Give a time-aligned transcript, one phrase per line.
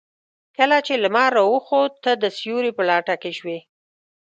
[0.57, 3.59] کله چې لمر راوخت تۀ د سيوري په لټه کې شوې.